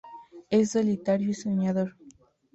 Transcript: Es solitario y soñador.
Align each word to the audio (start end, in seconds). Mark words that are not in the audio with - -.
Es 0.49 0.71
solitario 0.71 1.29
y 1.29 1.35
soñador. 1.35 1.93